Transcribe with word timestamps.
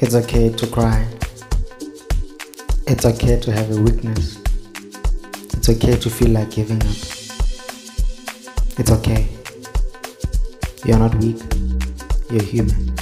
It's 0.00 0.14
okay 0.14 0.48
to 0.50 0.66
cry. 0.68 1.04
It's 2.86 3.04
okay 3.04 3.40
to 3.40 3.52
have 3.52 3.76
a 3.76 3.82
weakness. 3.82 4.38
It's 5.54 5.68
okay 5.68 5.96
to 5.96 6.08
feel 6.08 6.30
like 6.30 6.52
giving 6.52 6.80
up. 6.80 6.96
It's 8.78 8.92
okay. 8.92 9.28
You're 10.84 11.00
not 11.00 11.16
weak. 11.16 11.42
You're 12.30 12.44
human. 12.44 12.97